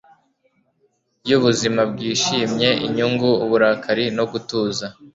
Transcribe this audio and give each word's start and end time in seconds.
yubuzima 1.29 1.81
bwishimye, 1.91 2.69
inyungu, 2.85 3.29
uburakari 3.43 4.05
no 4.17 4.25
gutuza 4.31 4.85